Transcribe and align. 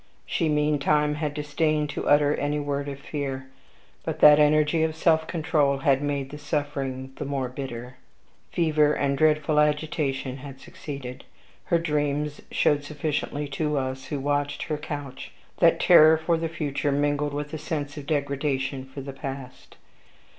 She, 0.25 0.49
meantime, 0.49 1.13
had 1.13 1.35
disdained 1.35 1.91
to 1.91 2.07
utter 2.07 2.33
any 2.35 2.59
word 2.59 2.89
of 2.89 2.99
fear; 2.99 3.45
but 4.03 4.19
that 4.19 4.39
energy 4.39 4.81
of 4.81 4.95
self 4.95 5.27
control 5.27 5.77
had 5.77 6.01
made 6.01 6.31
the 6.31 6.39
suffering 6.39 7.05
but 7.09 7.17
the 7.19 7.25
more 7.25 7.49
bitter. 7.49 7.97
Fever 8.51 8.93
and 8.93 9.15
dreadful 9.15 9.59
agitation 9.59 10.37
had 10.37 10.59
succeeded. 10.59 11.23
Her 11.65 11.77
dreams 11.77 12.41
showed 12.49 12.83
sufficiently 12.83 13.47
to 13.49 13.77
us, 13.77 14.05
who 14.07 14.19
watched 14.19 14.63
her 14.63 14.77
couch, 14.79 15.33
that 15.59 15.79
terror 15.79 16.17
for 16.17 16.35
the 16.35 16.49
future 16.49 16.91
mingled 16.91 17.35
with 17.35 17.51
the 17.51 17.59
sense 17.59 17.95
of 17.95 18.07
degradation 18.07 18.85
for 18.85 19.01
the 19.01 19.13
past. 19.13 19.77